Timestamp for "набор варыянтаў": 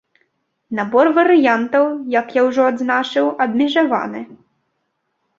0.77-1.83